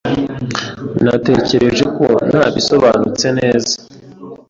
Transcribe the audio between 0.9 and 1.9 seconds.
Natekereje